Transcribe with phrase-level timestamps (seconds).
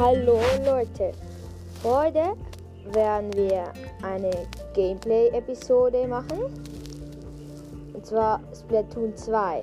[0.00, 1.12] Hallo Leute,
[1.84, 2.34] heute
[2.86, 3.70] werden wir
[4.02, 4.30] eine
[4.72, 6.38] Gameplay-Episode machen.
[7.92, 9.62] Und zwar Splatoon 2.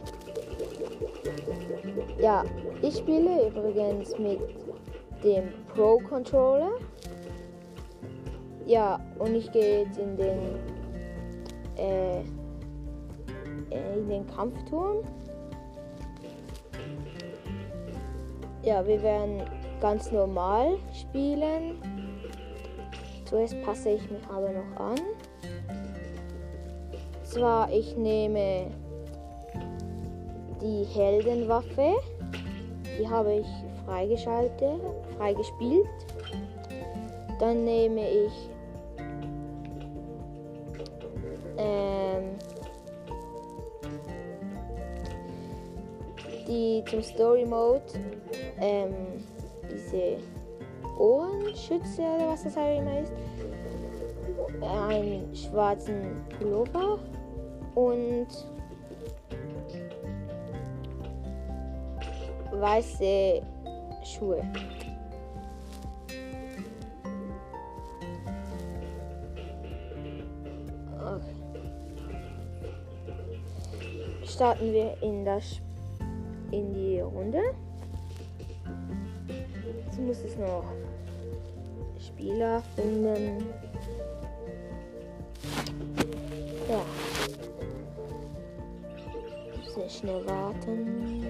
[2.20, 2.44] Ja,
[2.84, 4.40] ich spiele übrigens mit
[5.24, 6.74] dem Pro Controller.
[8.68, 10.40] Ja, und ich gehe jetzt in den
[11.78, 12.20] äh,
[13.72, 14.98] in den Kampfturm.
[18.62, 19.42] Ja, wir werden
[19.80, 21.82] ganz normal spielen.
[23.26, 25.00] Zuerst passe ich mich aber noch an.
[27.24, 28.68] Zwar, ich nehme
[30.62, 31.96] die Heldenwaffe.
[33.00, 33.48] Die habe ich
[33.86, 34.82] freigeschaltet,
[35.18, 35.88] freigespielt.
[37.40, 38.50] Dann nehme ich
[41.58, 42.38] ähm,
[46.48, 47.84] die zum Story Mode
[48.60, 49.24] ähm,
[49.72, 50.18] diese
[50.98, 53.12] Ohrenschütze oder was das halt immer ist.
[54.62, 57.00] Einen schwarzen Pullover
[57.76, 58.28] und
[62.52, 63.42] weiße
[64.04, 64.42] Schuhe.
[71.00, 71.36] Okay.
[74.26, 75.62] Starten wir in das
[76.52, 77.42] in die Runde.
[79.98, 80.64] Jetzt muss es noch
[82.00, 83.48] Spieler finden.
[86.70, 86.86] Ja.
[89.74, 91.26] Sehr schnell warten.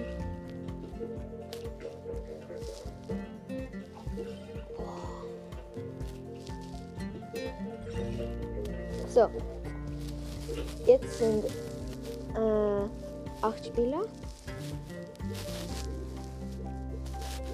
[9.08, 9.30] So.
[10.86, 11.44] Jetzt sind
[12.36, 12.88] äh,
[13.40, 14.02] acht Spieler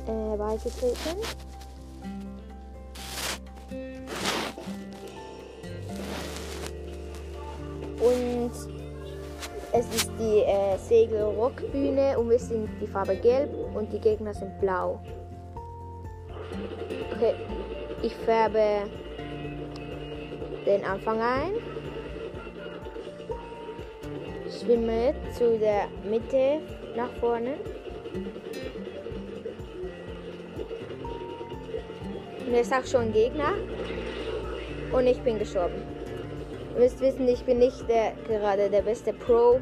[0.07, 1.21] äh, beigetreten.
[8.01, 8.53] Und
[9.73, 14.61] es ist die äh, Segel-Rockbühne und wir sind die Farbe gelb und die Gegner sind
[14.61, 15.01] blau.
[17.15, 17.35] Okay,
[18.03, 18.89] ich färbe
[20.67, 21.53] den Anfang ein.
[24.61, 26.61] Schwimme zu der Mitte
[26.97, 27.55] nach vorne.
[32.55, 33.55] Und er sagt schon Gegner.
[34.93, 35.75] Und ich bin gestorben.
[36.73, 39.61] Ihr müsst wissen, ich bin nicht der, gerade der beste Pro.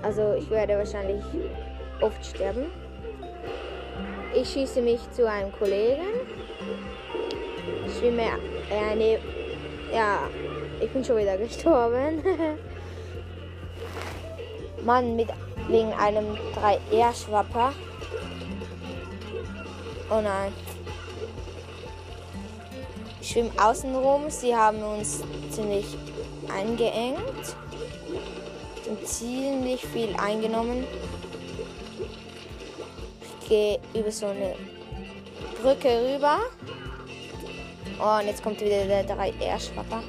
[0.00, 1.24] Also ich werde wahrscheinlich
[2.00, 2.66] oft sterben.
[4.32, 6.06] Ich schieße mich zu einem Kollegen.
[7.98, 8.22] Schwimme
[8.70, 9.18] eine.
[9.92, 10.28] Ja,
[10.80, 12.22] ich bin schon wieder gestorben.
[14.84, 15.30] Mann, mit
[15.66, 17.72] wegen einem 3R-Schwapper.
[20.08, 20.52] Oh nein.
[23.30, 24.28] Ich schwimme außen rum.
[24.28, 25.86] Sie haben uns ziemlich
[26.52, 27.54] eingeengt.
[28.88, 30.84] Und ziemlich viel eingenommen.
[33.40, 34.56] Ich gehe über so eine
[35.62, 36.38] Brücke rüber.
[38.00, 40.02] Und jetzt kommt wieder der 3R-Schwapper.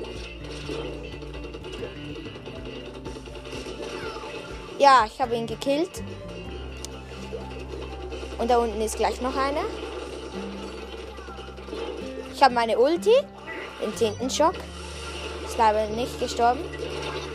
[4.80, 6.02] Ja, ich habe ihn gekillt.
[8.40, 9.66] Und da unten ist gleich noch einer.
[12.42, 13.14] Ich habe meine Ulti,
[13.80, 14.56] den Tintenschock.
[15.46, 16.62] Ist leider nicht gestorben.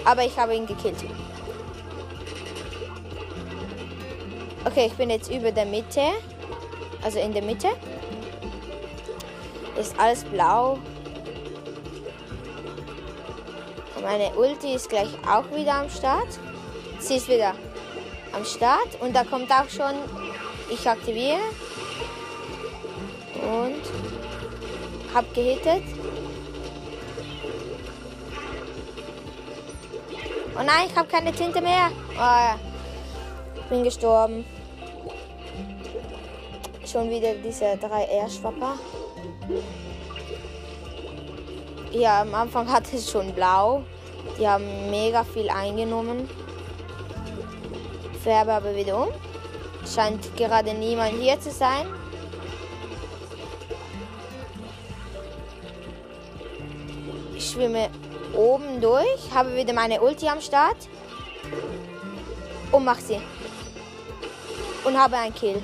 [0.04, 0.96] Aber ich habe ihn gekillt.
[4.64, 6.00] Okay, ich bin jetzt über der Mitte.
[7.04, 7.68] Also in der Mitte.
[9.78, 10.80] Ist alles blau.
[14.02, 16.40] Meine Ulti ist gleich auch wieder am Start.
[16.98, 17.54] Sie ist wieder
[18.32, 19.00] am Start.
[19.00, 19.94] Und da kommt auch schon.
[20.68, 21.38] Ich aktiviere.
[23.40, 24.05] Und
[25.16, 25.82] hab gehittet.
[30.54, 31.90] Oh nein, ich habe keine Tinte mehr.
[32.20, 34.44] Oh, bin gestorben.
[36.84, 38.74] Schon wieder dieser 3R-Schwapper.
[41.92, 43.84] Ja, am Anfang hatte es schon blau.
[44.38, 46.28] Die haben mega viel eingenommen.
[48.22, 49.08] Färbe aber wieder um.
[49.86, 51.86] Scheint gerade niemand hier zu sein.
[57.56, 57.88] Schwimme
[58.34, 60.76] oben durch, habe wieder meine Ulti am Start
[62.70, 63.18] und mach sie.
[64.84, 65.62] Und habe einen Kill.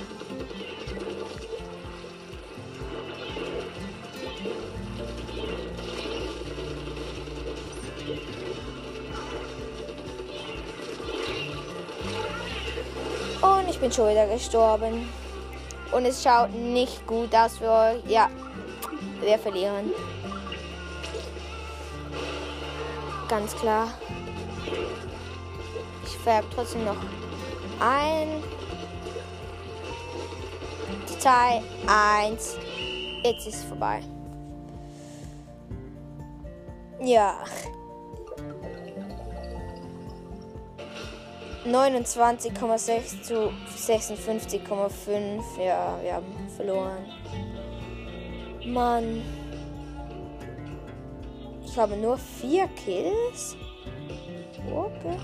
[13.43, 15.09] Und ich bin schon wieder gestorben.
[15.93, 18.03] Und es schaut nicht gut aus für euch.
[18.09, 18.31] Ja,
[19.21, 19.93] wir verlieren.
[23.33, 23.89] Ganz klar.
[26.05, 26.99] Ich färbe trotzdem noch
[27.81, 28.29] ein.
[31.19, 32.59] Zwei, eins.
[33.25, 34.03] Jetzt ist es vorbei.
[37.01, 37.43] Ja.
[41.65, 45.43] 29,6 zu 56,5.
[45.59, 47.07] Ja, wir haben verloren.
[48.67, 49.42] Mann.
[51.73, 53.57] Ich habe nur vier Kills.
[54.71, 55.19] Okay.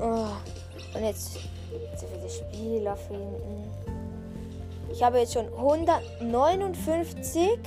[0.00, 0.28] Oh.
[0.94, 3.70] Und jetzt, wird der Spieler finden.
[4.90, 7.58] Ich habe jetzt schon 159,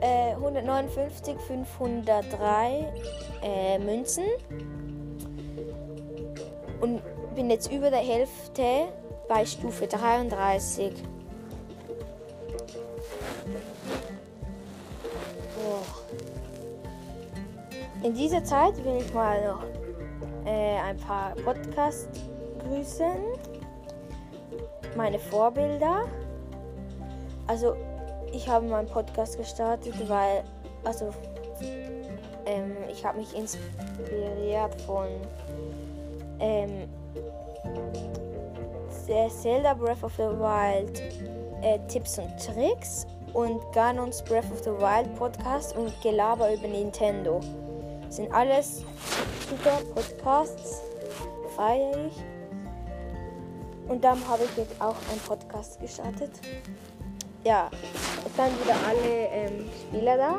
[0.00, 2.90] äh, 159, 503
[3.42, 4.24] äh, Münzen.
[7.34, 8.88] Bin jetzt über der Hälfte
[9.28, 10.92] bei Stufe 33.
[18.04, 19.64] In dieser Zeit will ich mal noch
[20.44, 22.20] äh, ein paar Podcasts
[22.60, 23.16] grüßen.
[24.94, 26.04] Meine Vorbilder.
[27.46, 27.74] Also
[28.32, 30.44] ich habe meinen Podcast gestartet, weil
[30.84, 31.10] also
[32.46, 35.06] ähm, ich habe mich inspiriert von
[36.38, 36.88] ähm,
[39.30, 41.00] Zelda Breath of the Wild
[41.62, 47.40] äh, Tipps und Tricks und Ganons Breath of the Wild Podcast und Gelaber über Nintendo.
[48.08, 48.84] Sind alles
[49.48, 50.82] super Podcasts,
[51.54, 52.22] feiere ich.
[53.88, 56.32] Und dann habe ich jetzt auch einen Podcast gestartet.
[57.44, 57.70] Ja,
[58.26, 60.38] es sind wieder alle ähm, Spieler da.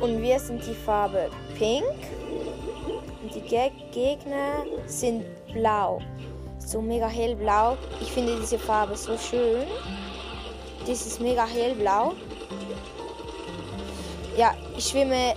[0.00, 1.84] Und wir sind die Farbe Pink.
[3.22, 6.00] Und die Ge Gegner sind blau.
[6.70, 7.76] So mega hellblau.
[8.00, 9.66] Ich finde diese Farbe so schön.
[10.86, 12.12] Das ist mega hellblau.
[14.36, 15.34] Ja, ich schwimme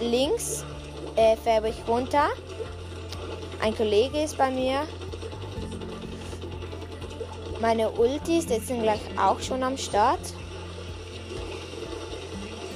[0.00, 0.64] links,
[1.16, 2.28] äh, färbe ich runter.
[3.60, 4.86] Ein Kollege ist bei mir.
[7.60, 10.32] Meine Ultis jetzt sind gleich auch schon am Start.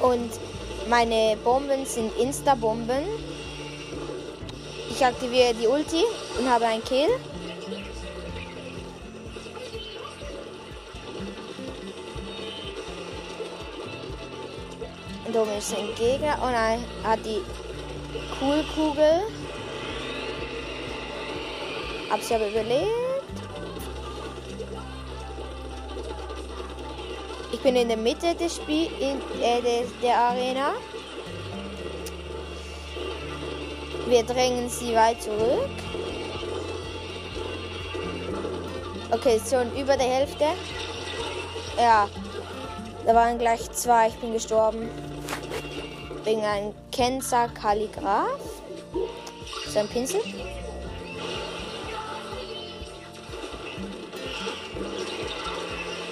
[0.02, 0.30] Und
[0.90, 3.04] meine Bomben sind Insta-Bomben.
[4.90, 6.04] Ich aktiviere die Ulti
[6.38, 7.08] und habe einen Kill.
[15.26, 17.40] Oben ist ein Gegner und er hat die
[18.38, 19.22] Coolkugel.
[22.10, 22.88] Hab sie aber überlebt.
[27.52, 30.72] Ich bin in der Mitte des Spiel in, äh, der, der Arena.
[34.06, 35.70] Wir drängen sie weit zurück.
[39.10, 40.44] Okay, schon über der Hälfte.
[41.78, 42.08] Ja,
[43.06, 44.08] da waren gleich zwei.
[44.08, 44.90] Ich bin gestorben.
[46.24, 48.40] Wegen einem Kenzer Kalligraph.
[49.68, 50.20] So ein Pinsel.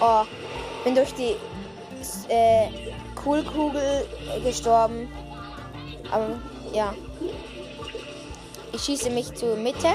[0.00, 0.24] Oh,
[0.84, 1.36] bin durch die
[2.28, 2.68] äh,
[3.14, 4.06] Coolkugel
[4.44, 5.08] gestorben.
[6.10, 6.38] Aber
[6.74, 6.94] ja.
[8.72, 9.92] Ich schieße mich zur Mitte.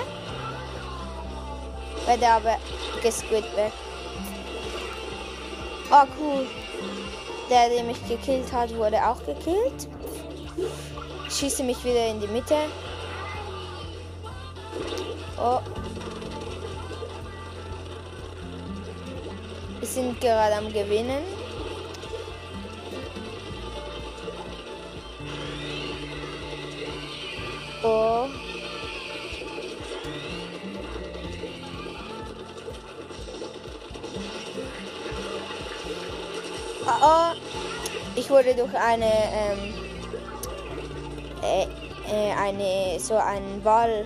[2.05, 2.57] Werde aber
[3.03, 3.73] gesquidbackt.
[5.91, 6.47] Oh, cool.
[7.49, 9.87] Der, der mich gekillt hat, wurde auch gekillt.
[11.29, 12.55] Schieße mich wieder in die Mitte.
[15.39, 15.59] Oh.
[19.79, 21.23] Wir sind gerade am Gewinnen.
[27.83, 28.27] Oh.
[36.85, 37.31] Oh, oh.
[38.15, 39.86] Ich wurde durch eine, ähm,
[41.47, 41.67] äh,
[42.11, 44.05] äh, eine, so ein Wall,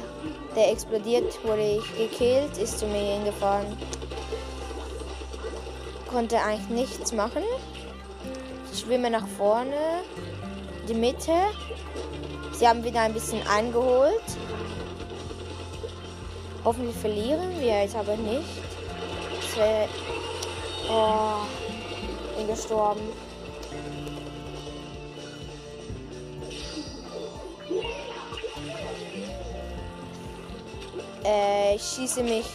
[0.55, 3.65] der explodiert, wurde ich gekillt, ist zu mir hingefahren.
[6.09, 7.43] Konnte eigentlich nichts machen.
[8.71, 10.03] Ich schwimme nach vorne,
[10.87, 11.33] die Mitte.
[12.53, 14.21] Sie haben wieder ein bisschen eingeholt.
[16.63, 18.61] Hoffentlich verlieren wir jetzt aber nicht.
[19.55, 19.87] Wäre.
[20.89, 21.45] Oh,
[22.37, 23.01] bin gestorben.
[31.23, 32.45] Äh, ich schieße mich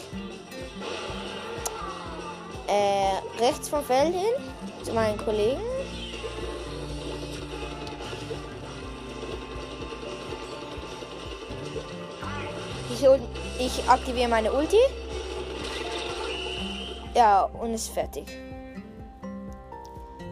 [2.66, 4.34] äh, rechts vom Feld hin
[4.82, 5.60] zu meinen Kollegen.
[12.90, 13.04] Ich,
[13.58, 14.78] ich aktiviere meine Ulti.
[17.14, 18.26] Ja, und ist fertig.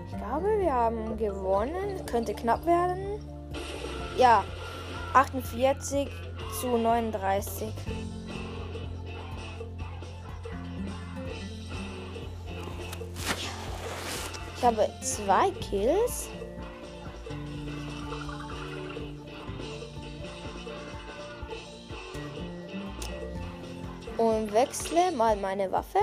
[0.07, 2.05] Ich glaube, wir haben gewonnen.
[2.07, 3.21] Könnte knapp werden.
[4.17, 4.45] Ja,
[5.13, 6.09] 48
[6.61, 7.69] zu 39.
[14.65, 16.31] Ich habe zwei Kills.
[24.17, 25.99] Und wechsle mal meine Waffe.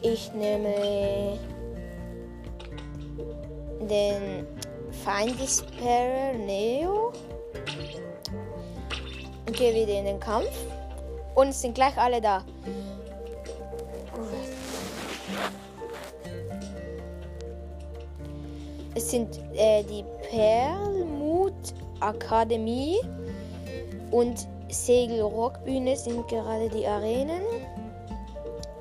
[0.00, 1.38] Ich nehme
[3.82, 4.46] den
[5.04, 7.12] Feindesperrer Neo
[9.46, 10.48] und gehe wieder in den Kampf.
[11.34, 12.42] Und es sind gleich alle da.
[19.06, 21.54] Sind äh, die Perlmut
[22.00, 22.98] Akademie
[24.10, 27.42] und Segel Rockbühne sind gerade die Arenen.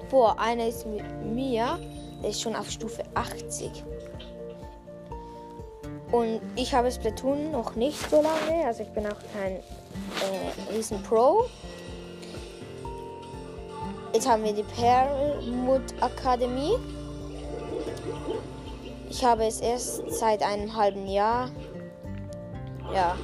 [0.10, 1.78] Boah, einer ist mit mir,
[2.24, 3.84] der ist schon auf Stufe 80.
[6.12, 11.04] Und ich habe Splatoon noch nicht so lange, also ich bin auch kein äh, riesen
[11.04, 11.46] Pro.
[14.12, 16.78] Jetzt haben wir die Perlmut Akademie.
[19.10, 21.50] Ich habe es erst seit einem halben Jahr.
[22.94, 23.16] Ja.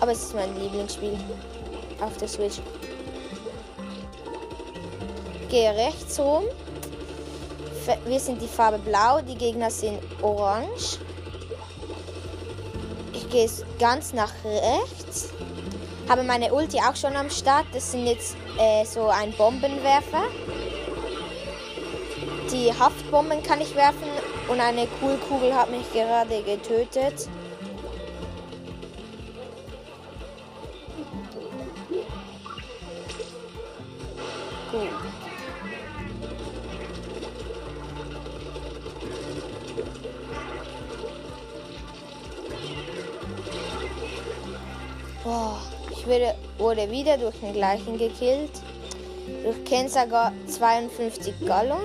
[0.00, 1.18] Aber es ist mein Lieblingsspiel
[2.00, 2.60] auf der Switch.
[5.48, 6.44] Gehe rechts rum.
[8.04, 10.98] Wir sind die Farbe blau, die Gegner sind orange.
[13.14, 15.30] Ich gehe ganz nach rechts.
[16.08, 17.66] Habe meine Ulti auch schon am Start.
[17.72, 20.24] Das sind jetzt äh, so ein Bombenwerfer.
[22.52, 24.08] Die Haftbomben kann ich werfen
[24.48, 27.28] und eine Coolkugel hat mich gerade getötet.
[34.72, 34.88] Gut.
[45.22, 45.58] Boah,
[45.90, 48.52] ich wurde, wurde wieder durch den gleichen gekillt.
[49.44, 51.82] Durch Kensaga 52 Gallon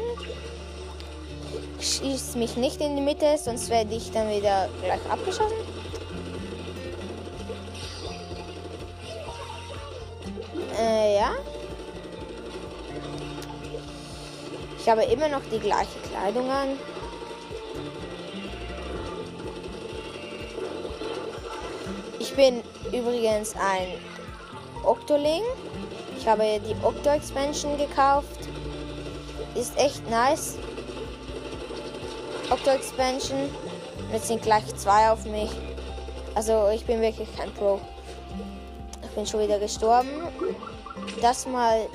[1.96, 5.58] schießt mich nicht in die Mitte, sonst werde ich dann wieder gleich abgeschossen.
[10.80, 11.32] Äh, ja.
[14.80, 16.70] Ich habe immer noch die gleiche Kleidung an.
[22.20, 23.88] Ich bin übrigens ein
[24.84, 25.44] Octoling.
[26.18, 28.50] Ich habe die Octo Expansion gekauft.
[29.56, 30.58] Ist echt nice.
[32.54, 33.50] Octo Expansion.
[34.12, 35.50] Jetzt sind gleich zwei auf mich.
[36.36, 37.80] Also ich bin wirklich kein Pro.
[39.02, 40.10] Ich bin schon wieder gestorben.
[41.20, 41.88] Das mal.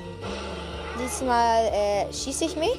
[1.01, 2.75] Diesmal äh, schieße ich mich.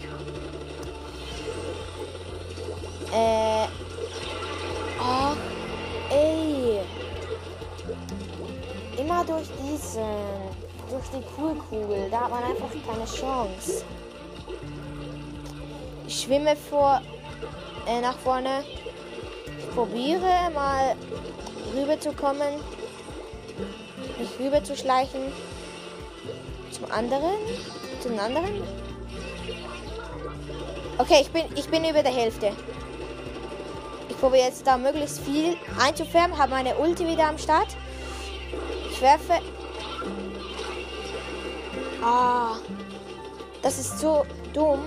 [3.14, 3.66] Äh.
[5.00, 5.34] Oh,
[6.10, 6.80] ey.
[8.98, 10.04] Immer durch diesen.
[10.90, 12.10] Durch die Coolkugel.
[12.10, 13.84] Da hat man einfach keine Chance.
[16.06, 17.00] Ich schwimme vor
[17.90, 18.64] äh, nach vorne.
[19.58, 20.94] Ich probiere mal
[21.74, 22.62] rüber zu kommen.
[24.18, 25.20] Mich rüber zu schleichen.
[26.70, 27.36] Zum anderen.
[28.00, 28.62] Zum anderen.
[30.98, 32.52] Okay, ich bin, ich bin über der Hälfte.
[34.08, 36.38] Ich probiere jetzt da möglichst viel einzufärben.
[36.38, 37.68] Habe meine Ulti wieder am Start.
[38.90, 39.40] Ich werfe.
[42.02, 42.56] Ah.
[43.62, 44.80] Das ist so dumm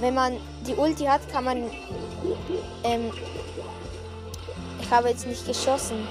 [0.00, 1.70] wenn man die Ulti hat, kann man.
[2.82, 3.10] Ähm,
[4.80, 6.06] ich habe jetzt nicht geschossen.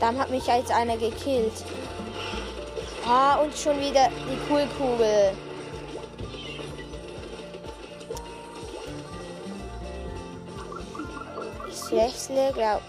[0.00, 1.64] Dann hat mich jetzt einer gekillt.
[3.06, 5.32] Ah, und schon wieder die Coolkugel.
[11.68, 12.82] Ich wechsle, glaube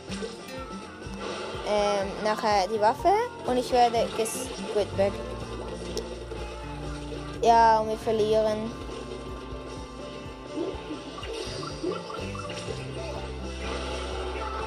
[1.67, 3.11] ähm, nachher die Waffe
[3.45, 5.13] und ich werde gesquid weg.
[7.41, 8.82] Ja, und wir verlieren.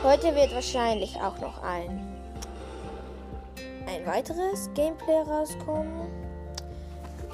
[0.06, 2.16] Heute wird wahrscheinlich auch noch ein,
[3.88, 6.06] ein weiteres Gameplay rauskommen.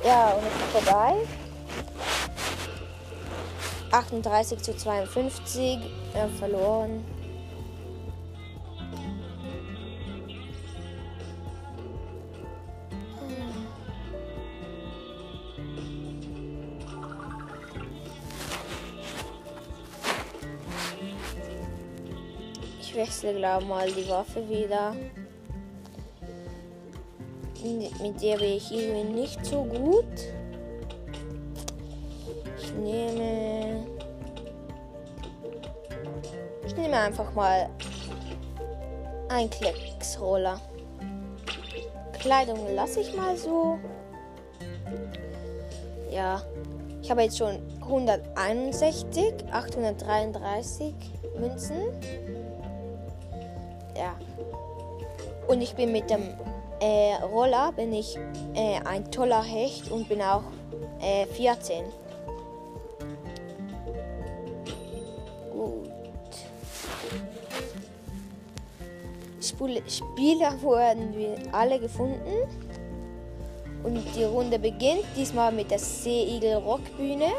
[0.02, 1.16] Ja, und es ist vorbei.
[3.90, 5.80] 38 zu 52.
[6.14, 7.04] Wir haben verloren.
[23.22, 24.94] Wechsle glaube mal die Waffe wieder.
[27.62, 30.04] Mit der bin ich irgendwie nicht so gut.
[32.58, 33.86] Ich nehme.
[36.66, 37.68] Ich nehme einfach mal
[39.28, 40.60] ein Klecksroller.
[42.18, 43.78] Kleidung lasse ich mal so.
[46.10, 46.42] Ja,
[47.00, 50.94] ich habe jetzt schon 161, 833
[51.38, 52.41] Münzen.
[53.96, 54.14] Ja.
[55.48, 56.22] Und ich bin mit dem
[56.80, 58.18] äh, Roller bin ich
[58.54, 60.42] äh, ein toller Hecht und bin auch
[61.00, 61.84] äh, 14.
[65.52, 65.90] Gut.
[69.86, 72.48] Spieler wurden wir alle gefunden.
[73.84, 77.30] Und die Runde beginnt diesmal mit der Seeigel Rockbühne.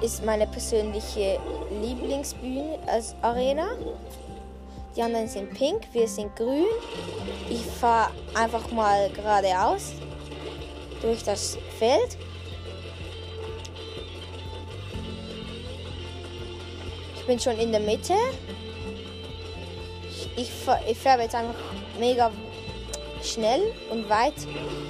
[0.00, 1.40] Ist meine persönliche
[1.82, 3.66] Lieblingsbühne als Arena.
[4.94, 6.66] Die anderen sind pink, wir sind grün.
[7.50, 9.92] Ich fahre einfach mal geradeaus
[11.02, 12.16] durch das Feld.
[17.16, 18.14] Ich bin schon in der Mitte.
[20.36, 20.50] Ich,
[20.88, 21.54] ich färbe jetzt einfach
[21.98, 22.30] mega
[23.22, 24.34] schnell und weit.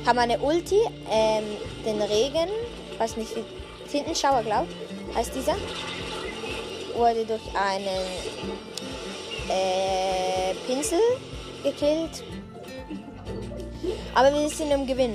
[0.04, 1.44] Haben eine Ulti, ähm,
[1.84, 2.50] den Regen,
[2.98, 3.44] weiß nicht wie,
[3.90, 4.68] Tintenschauer, glaube
[5.14, 5.56] heißt dieser.
[6.94, 8.06] Wurde durch einen
[9.48, 11.00] äh, Pinsel
[11.62, 12.24] gekillt.
[14.14, 15.14] Aber wir sind im Gewinn.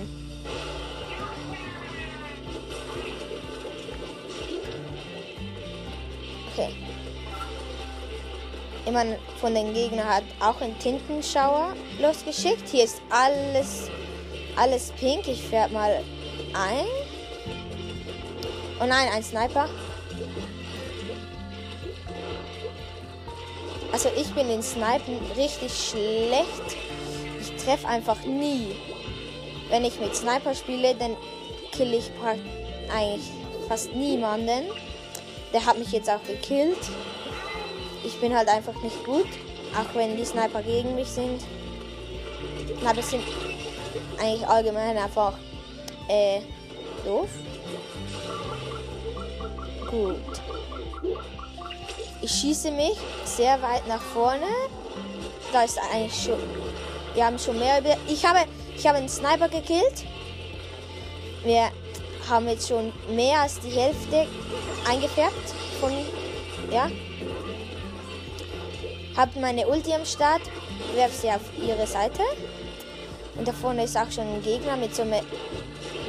[6.53, 6.69] Okay.
[8.85, 12.69] Jemand von den Gegnern hat auch einen Tintenschauer losgeschickt.
[12.69, 13.89] Hier ist alles,
[14.55, 15.27] alles pink.
[15.27, 16.03] Ich färbe mal
[16.53, 17.02] ein.
[18.83, 19.69] Oh nein, ein Sniper.
[23.93, 26.77] Also ich bin in Snipen richtig schlecht.
[27.39, 28.75] Ich treffe einfach nie.
[29.69, 31.15] Wenn ich mit Sniper spiele, dann
[31.72, 32.11] kill ich
[32.93, 33.31] eigentlich
[33.69, 34.65] fast niemanden.
[35.53, 36.85] Der hat mich jetzt auch gekillt.
[38.03, 39.27] Ich bin halt einfach nicht gut,
[39.79, 41.41] auch wenn die Sniper gegen mich sind.
[42.85, 43.24] Aber es sind
[44.19, 45.37] eigentlich allgemein einfach
[46.09, 46.41] äh,
[47.05, 47.29] doof.
[49.94, 50.16] Gut.
[52.24, 54.48] Ich schieße mich sehr weit nach vorne.
[55.51, 56.40] Da ist eigentlich schon.
[57.14, 57.96] Wir haben schon mehr über.
[58.08, 58.40] Ich habe,
[58.75, 60.03] ich habe einen Sniper gekillt.
[61.44, 61.70] Wir
[62.27, 64.25] haben jetzt schon mehr als die Hälfte
[64.90, 65.92] eingefärbt von.
[66.72, 66.90] Ja,
[69.16, 70.42] habe meine Ulti am Start,
[70.96, 72.24] werfe sie auf ihre Seite.
[73.36, 75.24] Und da vorne ist auch schon ein Gegner mit so, mit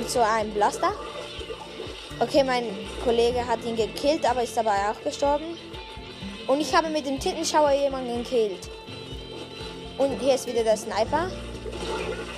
[0.09, 0.93] so einem Blaster.
[2.21, 2.65] Okay, mein
[3.03, 5.59] Kollege hat ihn gekillt, aber ist dabei auch gestorben.
[6.47, 8.71] Und ich habe mit dem Tintenschauer jemanden gekillt.
[9.99, 11.31] Und hier ist wieder der Sniper.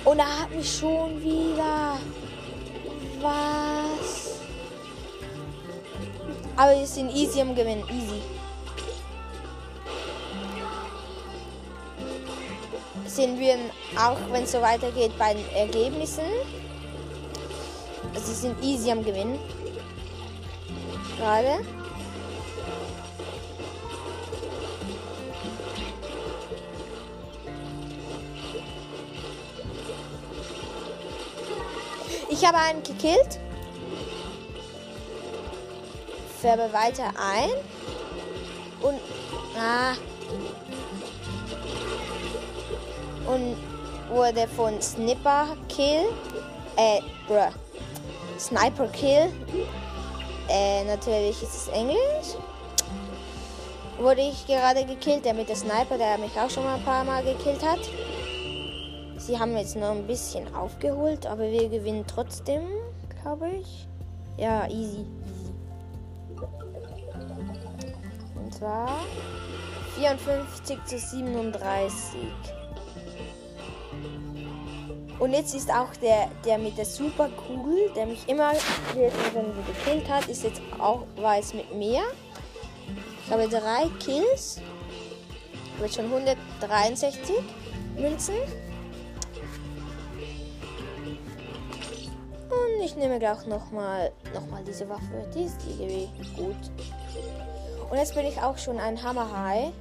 [0.03, 1.97] Und er hat mich schon wieder.
[3.21, 4.39] Was?
[6.55, 7.83] Aber wir sind easy am Gewinnen.
[7.89, 8.21] Easy.
[13.17, 13.55] sind wir
[13.95, 16.25] auch, wenn es so weitergeht, bei den Ergebnissen.
[18.13, 19.39] Also sie sind easy am Gewinnen.
[21.17, 21.65] Gerade.
[32.29, 33.39] Ich habe einen gekillt.
[36.39, 37.49] Färbe weiter ein.
[38.81, 38.99] Und.
[39.59, 39.95] Ah,
[43.27, 43.57] und
[44.09, 46.05] wurde von Snipper Kill,
[46.77, 47.51] äh, bruh,
[48.39, 49.31] Sniper Kill,
[50.49, 52.35] äh, natürlich ist es Englisch,
[53.99, 57.03] wurde ich gerade gekillt, der mit der Sniper, der mich auch schon mal ein paar
[57.03, 57.79] Mal gekillt hat.
[59.17, 62.61] Sie haben jetzt noch ein bisschen aufgeholt, aber wir gewinnen trotzdem,
[63.21, 63.87] glaube ich.
[64.37, 65.05] Ja, easy.
[68.35, 68.99] Und zwar
[69.95, 72.19] 54 zu 37.
[75.19, 78.53] Und jetzt ist auch der, der mit der Superkugel, der mich immer
[78.93, 82.01] gekillt hat, ist jetzt auch weiß mit mir.
[83.25, 84.61] Ich habe drei Kills.
[85.75, 87.35] Ich habe schon 163
[87.97, 88.35] Münzen.
[92.49, 95.27] Und ich nehme gleich nochmal noch mal diese Waffe.
[95.33, 96.71] Die ist irgendwie gut.
[97.89, 99.73] Und jetzt bin ich auch schon ein Hammer High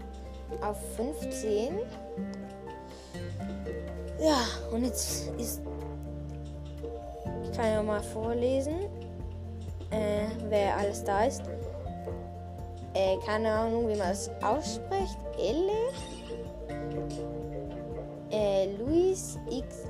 [0.63, 1.79] auf 15.
[4.21, 4.39] Ja,
[4.73, 5.61] und jetzt ist.
[7.45, 8.75] Ich kann ja mal vorlesen,
[9.91, 11.43] äh, wer alles da ist.
[12.95, 15.19] äh, keine Ahnung, wie man es ausspricht.
[15.39, 15.93] Elle.
[18.31, 19.85] Äh, Luis X.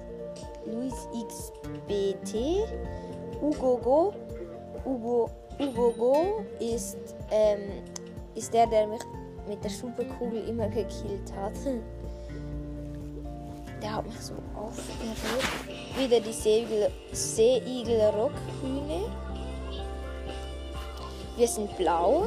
[0.67, 0.95] Luis
[1.29, 2.67] XBT.
[3.41, 4.12] Ugogo.
[4.85, 6.97] Ugo, Ugogo ist,
[7.31, 7.83] ähm,
[8.35, 9.01] ist der, der mich
[9.49, 11.55] mit der Superkugel immer gekillt hat.
[13.83, 15.99] Der hat mich so aufgeregt.
[15.99, 19.11] Wieder die Seeigel, Seeigel-Rockhühne.
[21.37, 22.27] Wir sind blau.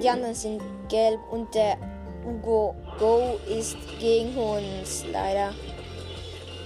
[0.00, 1.76] Die anderen sind gelb und der
[2.24, 5.52] Ugo Go ist gegen uns leider.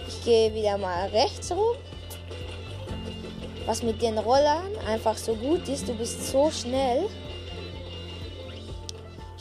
[0.07, 1.77] Ich gehe wieder mal rechts rum.
[3.67, 7.09] Was mit den Rollern einfach so gut ist, du bist so schnell.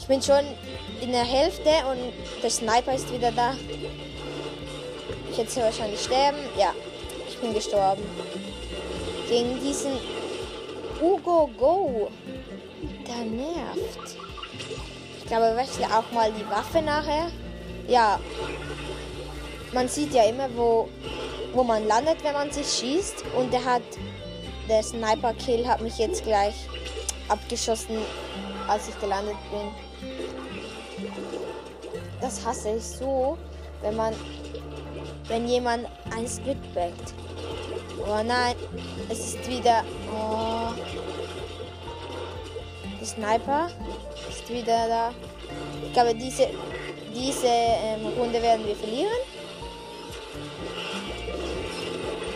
[0.03, 0.43] Ich bin schon
[0.99, 2.11] in der Hälfte und
[2.43, 3.55] der Sniper ist wieder da.
[5.31, 6.39] Ich jetzt wahrscheinlich sterben.
[6.59, 6.73] Ja,
[7.25, 8.03] ich bin gestorben.
[9.29, 9.93] Gegen diesen
[10.99, 12.11] Hugo Go.
[13.07, 14.17] Der nervt.
[15.19, 17.31] Ich glaube, ich wechsle auch mal die Waffe nachher.
[17.87, 18.19] Ja.
[19.71, 20.89] Man sieht ja immer, wo,
[21.53, 23.23] wo man landet, wenn man sich schießt.
[23.37, 23.83] Und der hat.
[24.67, 26.55] Der Sniper-Kill hat mich jetzt gleich
[27.29, 27.99] abgeschossen,
[28.67, 29.71] als ich gelandet bin.
[32.21, 33.37] Das hasse ich so,
[33.81, 34.13] wenn man.
[35.27, 37.13] Wenn jemand ein Split backt.
[37.99, 38.55] Oh nein,
[39.09, 39.83] es ist wieder.
[40.11, 40.73] Oh.
[42.99, 43.69] Der Sniper
[44.29, 45.13] ist wieder da.
[45.85, 46.47] Ich glaube, diese,
[47.13, 49.11] diese ähm, Runde werden wir verlieren.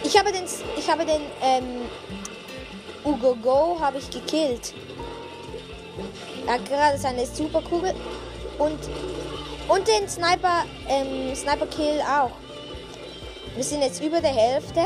[0.03, 0.43] Ich habe den,
[0.77, 1.81] ich habe den ähm,
[3.03, 4.73] Ugo Go habe ich gekillt.
[6.47, 7.93] Hat gerade seine Superkugel
[8.57, 8.79] und
[9.67, 12.31] und den Sniper ähm, Sniper Kill auch.
[13.55, 14.81] Wir sind jetzt über der Hälfte.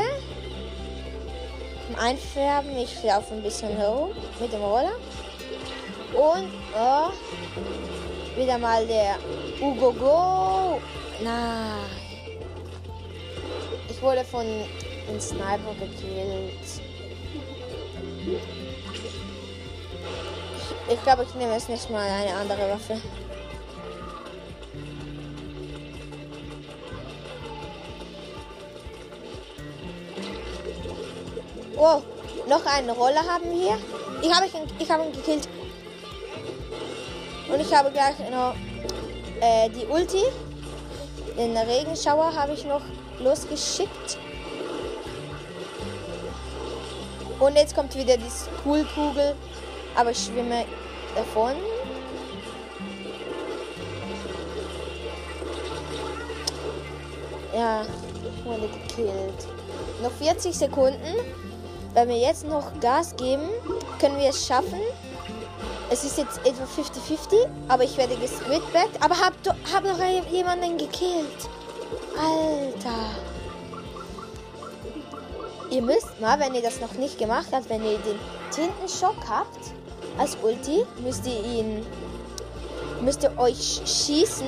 [2.00, 2.76] Einfärben.
[2.78, 4.96] Ich laufe ein bisschen herum mit dem Roller.
[6.14, 7.10] Und oh,
[8.36, 9.16] wieder mal der
[9.60, 10.80] Ugo Go.
[11.22, 11.84] Nein.
[13.88, 14.46] Ich wurde von
[15.08, 16.80] dem Sniper gekillt.
[20.92, 23.00] Ich glaube, ich nehme jetzt nicht mal eine andere Waffe.
[31.74, 32.02] Wow,
[32.46, 33.78] noch einen Roller haben wir.
[34.20, 35.48] Ich habe ihn, ich habe ihn gekillt.
[37.50, 38.54] Und ich habe gleich noch
[39.40, 40.24] äh, die Ulti.
[41.38, 42.82] Den Regenschauer habe ich noch
[43.18, 44.18] losgeschickt.
[47.40, 49.34] Und jetzt kommt wieder die Schoolkugel.
[49.94, 50.66] Aber ich schwimme
[51.14, 51.54] davon.
[57.54, 57.84] Ja,
[58.44, 59.46] wurde gekillt.
[60.02, 60.98] Noch 40 Sekunden.
[61.94, 63.48] Wenn wir jetzt noch Gas geben,
[64.00, 64.80] können wir es schaffen.
[65.90, 69.02] Es ist jetzt etwa 50-50, aber ich werde gesquidbackt.
[69.02, 69.34] Aber hab,
[69.72, 69.98] hab noch
[70.30, 71.48] jemanden gekillt.
[72.16, 73.10] Alter.
[75.70, 78.18] Ihr müsst mal, wenn ihr das noch nicht gemacht habt, wenn ihr den
[78.50, 79.72] Tintenschock habt
[80.18, 81.86] als Ulti, müsst ihr ihn,
[83.00, 84.46] müsst ihr euch schießen.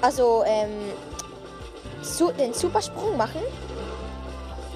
[0.00, 0.70] Also ähm,
[2.38, 3.42] den Supersprung machen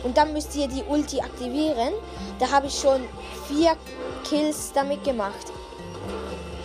[0.04, 1.92] und dann müsst ihr die Ulti aktivieren.
[2.38, 3.02] Da habe ich schon
[3.48, 3.72] vier
[4.22, 5.52] Kills damit gemacht.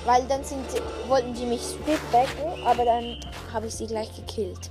[0.06, 0.66] Weil dann sind,
[1.08, 3.18] wollten die mich speedbacken, aber dann
[3.52, 4.70] habe ich sie gleich gekillt.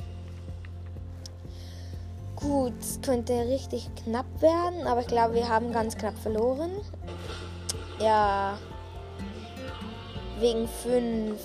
[2.36, 6.70] Gut, könnte richtig knapp werden, aber ich glaube, wir haben ganz knapp verloren.
[8.00, 8.58] Ja,
[10.40, 11.40] wegen fünf.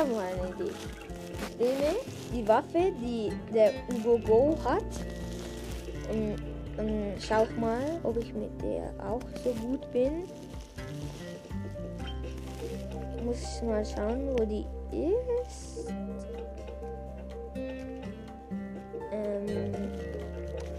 [0.00, 0.72] habe mal eine Idee.
[1.58, 1.98] Ich nehme
[2.32, 4.82] die Waffe, die der Ugo Go hat.
[6.10, 6.36] Und,
[6.78, 10.24] und schau mal, ob ich mit der auch so gut bin.
[13.16, 15.88] Ich muss mal schauen, wo die ist.
[19.12, 19.72] Ähm,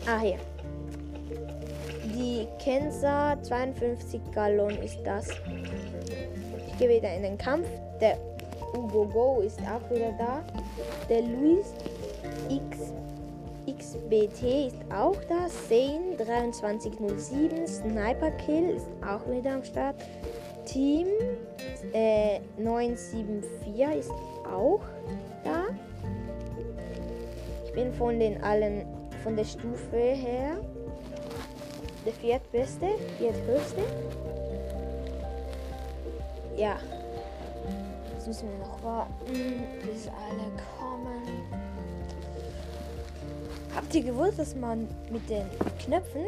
[0.08, 0.38] ah, hier.
[2.04, 5.30] Die Kensa 52 Gallon ist das.
[6.67, 7.67] Ich gehe wieder in den Kampf.
[8.00, 8.17] Der
[8.76, 10.43] Ugo Go ist auch wieder da.
[11.10, 11.74] Der Luis
[12.50, 12.93] X,
[13.67, 15.47] XBT ist auch da.
[15.47, 17.67] Zane 2307.
[17.67, 19.95] Sniper Kill ist auch wieder am Start.
[20.65, 21.08] Team
[21.93, 24.11] äh, 974 ist
[24.45, 24.81] auch
[25.43, 25.65] da.
[27.65, 28.85] Ich bin von den allen,
[29.23, 30.57] von der Stufe her
[32.05, 33.81] der viertbeste, vierthöchste.
[36.57, 36.77] Ja.
[38.13, 41.21] Jetzt müssen wir noch warten, bis alle kommen.
[43.75, 45.45] Habt ihr gewusst, dass man mit den
[45.83, 46.25] Knöpfen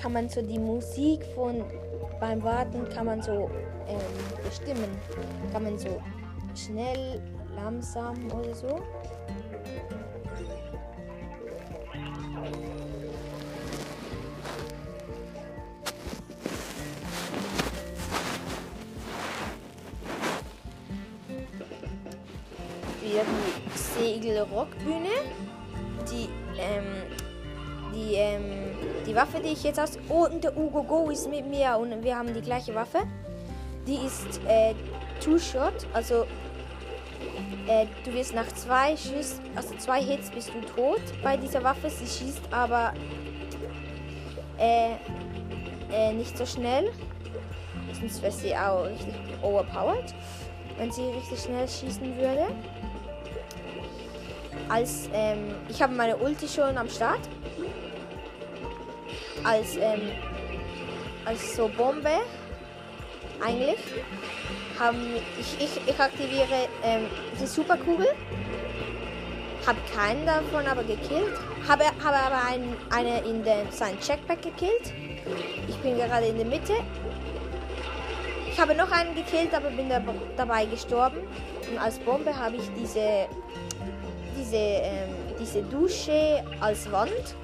[0.00, 1.64] kann man so die Musik von
[2.20, 3.50] beim Warten kann man so
[3.86, 3.98] ähm,
[4.44, 4.90] bestimmen.
[5.52, 6.00] Kann man so
[6.54, 7.20] schnell,
[7.54, 8.80] langsam oder so.
[23.02, 25.08] Wieder die Segelrockbühne.
[25.08, 25.45] Die,
[29.16, 29.98] Waffe, die ich jetzt aus.
[30.08, 32.98] Oh, und der Ugo Go ist mit mir und wir haben die gleiche Waffe.
[33.86, 34.74] Die ist äh,
[35.20, 36.26] Two-Shot, also
[37.66, 41.88] äh, du wirst nach zwei Schüssen, also zwei Hits bist du tot bei dieser Waffe.
[41.88, 42.92] Sie schießt aber
[44.58, 44.90] äh,
[45.92, 46.92] äh, nicht so schnell.
[47.98, 50.14] Sonst wäre sie auch richtig overpowered,
[50.76, 52.46] wenn sie richtig schnell schießen würde.
[54.68, 57.20] Als ähm, ich habe meine Ulti schon am Start.
[59.46, 60.10] Als ähm,
[61.24, 62.18] als so Bombe
[63.44, 63.78] eigentlich
[64.78, 64.98] haben
[65.38, 67.06] ich, ich, ich aktiviere ähm,
[67.40, 68.08] die Superkugel.
[69.66, 71.34] Hab keinen davon aber gekillt.
[71.66, 74.92] Habe, habe aber einen, eine in den, sein Checkback gekillt.
[75.68, 76.74] Ich bin gerade in der Mitte.
[78.48, 80.00] Ich habe noch einen gekillt, aber bin da,
[80.36, 81.18] dabei gestorben.
[81.68, 83.26] Und als Bombe habe ich diese,
[84.38, 87.34] diese, ähm, diese Dusche als Wand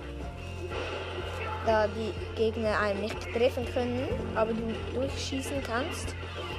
[1.66, 6.14] da die Gegner einen nicht treffen können, aber du durchschießen kannst.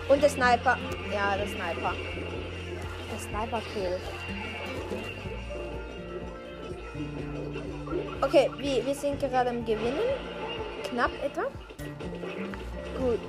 [0.10, 0.78] Und der Sniper.
[1.14, 1.94] Ja, der Sniper.
[3.12, 4.00] Der Sniper-Kill.
[8.22, 10.00] Okay, wir, wir sind gerade am Gewinnen.
[10.90, 11.44] Knapp etwa.
[12.98, 13.20] Gut.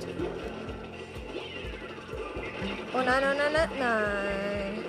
[2.92, 4.84] Oh nein, nein, nein, nein, nein.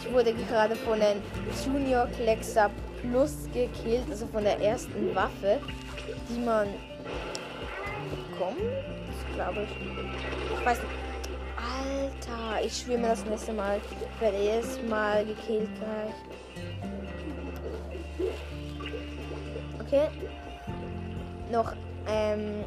[0.00, 1.22] Ich wurde gerade von den
[1.64, 2.70] Junior Klexer
[3.02, 5.60] Plus gekillt, also von der ersten Waffe,
[6.28, 6.68] die man
[8.10, 8.58] bekommt,
[9.34, 10.58] glaube ich.
[10.58, 10.92] Ich weiß nicht.
[11.56, 13.80] Alter, ich schwimme das nächste Mal.
[13.90, 16.14] Ich werde jedes Mal gekillt gleich.
[19.80, 20.08] Okay.
[21.50, 21.72] Noch
[22.08, 22.64] ähm,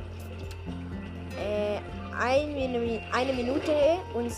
[1.38, 1.80] äh,
[2.19, 2.56] ein
[3.12, 3.71] eine Minute
[4.13, 4.32] und,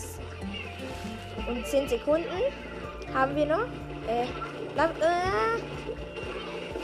[1.48, 2.26] und 10 Sekunden
[3.14, 3.66] haben wir noch.
[4.08, 4.24] Äh,
[4.76, 5.77] äh,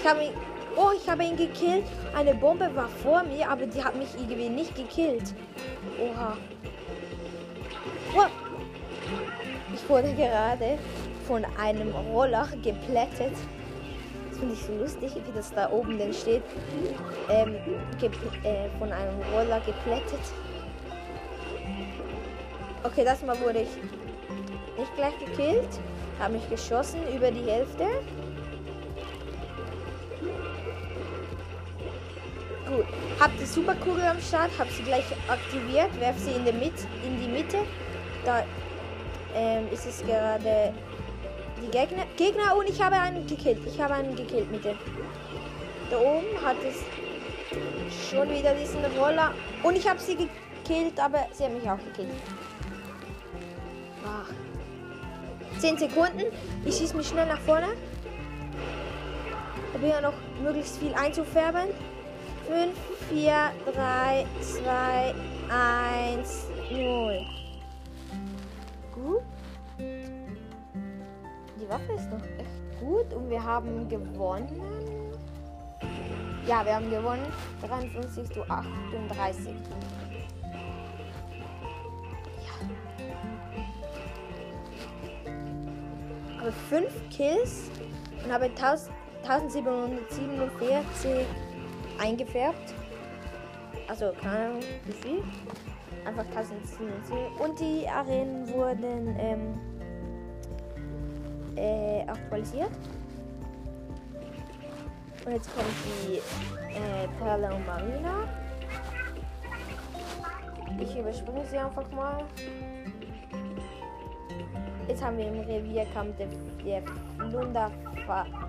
[0.04, 0.32] ich habe ihn.
[0.76, 1.84] Oh, ich habe ihn gekillt.
[2.14, 5.34] Eine Bombe war vor mir, aber die hat mich irgendwie nicht gekillt.
[5.98, 6.36] Oha.
[8.14, 8.26] Oh.
[9.72, 10.78] Ich wurde gerade
[11.26, 13.32] von einem Roller geplättet.
[14.28, 16.42] Das finde ich so lustig, wie das da oben denn steht.
[17.30, 17.54] Ähm,
[18.44, 20.20] äh, von einem Roller geplättet.
[22.82, 23.70] Das erste Mal wurde ich
[24.76, 25.80] nicht gleich gekillt.
[26.18, 27.86] Habe mich geschossen über die Hälfte.
[32.74, 32.86] Gut.
[33.20, 36.72] Hab die Superkugel am Start, hab sie gleich aktiviert, werf sie in, der Mit
[37.04, 37.58] in die Mitte.
[38.24, 38.42] Da
[39.34, 40.74] ähm, ist es gerade
[41.62, 42.04] die Gegner.
[42.16, 43.60] Gegner und ich habe einen gekillt.
[43.66, 44.74] Ich habe einen gekillt, Mitte.
[45.90, 49.32] Da oben hat es schon wieder diesen Roller.
[49.62, 52.10] Und ich habe sie gekillt, aber sie haben mich auch gekillt.
[54.04, 55.60] Ach.
[55.60, 56.24] 10 Sekunden.
[56.64, 57.68] Ich schieße mich schnell nach vorne.
[59.70, 61.68] Probiere noch möglichst viel einzufärben.
[62.46, 62.72] 5,
[63.10, 65.14] 4, 3, 2,
[65.50, 67.26] 1, 0.
[68.94, 69.22] Gut.
[69.78, 74.60] Die Waffe ist noch echt gut und wir haben gewonnen.
[76.46, 77.26] Ja, wir haben gewonnen.
[77.62, 79.54] 53 zu 38.
[86.44, 87.70] habe 5 Kills
[88.22, 91.26] und habe 1747
[91.98, 92.74] eingefärbt.
[93.88, 95.22] Also keine Ahnung wie viel.
[96.04, 97.16] Einfach 1747.
[97.38, 99.60] Und die Arenen wurden ähm,
[101.56, 102.70] äh, aktualisiert.
[105.24, 108.28] Und jetzt kommt die äh, Perle und Marina.
[110.78, 112.24] Ich überspringe sie einfach mal.
[114.88, 116.26] Jetzt haben wir im Revierkampf der,
[116.62, 116.82] der
[117.30, 117.70] Flunder,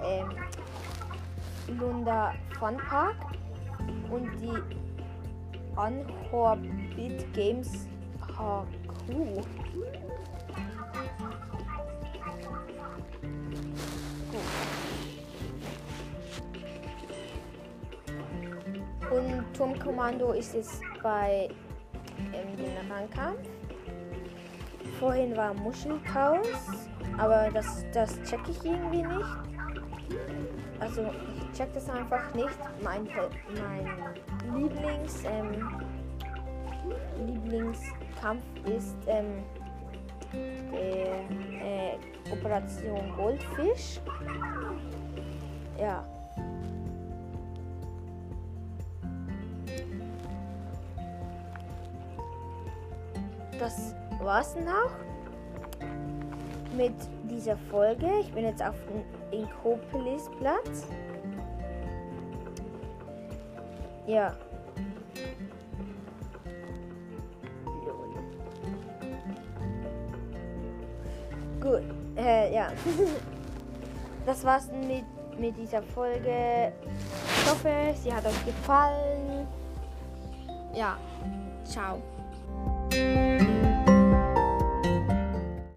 [0.04, 0.24] äh,
[1.66, 3.16] Flunder Fun Park
[4.12, 4.62] und die
[5.76, 7.88] Unhorbit Games
[8.38, 9.44] HQ.
[19.12, 21.50] Und Turmkommando ist jetzt bei
[22.34, 23.48] ähm, den Rangkampf.
[25.00, 26.48] vorhin war Muschelchaos,
[27.18, 29.46] aber das, das check ich irgendwie nicht.
[30.86, 32.60] Also ich check das einfach nicht.
[32.84, 33.08] Mein,
[33.60, 35.82] mein Lieblings, ähm,
[37.26, 39.44] Lieblingskampf ist ähm,
[40.72, 41.22] der
[41.66, 41.98] äh,
[42.32, 44.00] Operation Goldfisch.
[45.80, 46.06] Ja.
[53.58, 54.92] Das war's auch
[56.78, 56.94] mit
[57.24, 58.08] dieser Folge.
[58.22, 58.76] Ich bin jetzt auf
[59.36, 60.88] dem Inkopolis-Platz.
[64.08, 64.36] Ja.
[71.62, 71.82] Gut,
[72.16, 72.68] äh, ja.
[74.26, 75.06] das war's mit,
[75.40, 76.72] mit dieser Folge.
[77.28, 79.48] Ich hoffe, sie hat euch gefallen.
[80.76, 80.98] Ja,
[81.64, 82.02] ciao.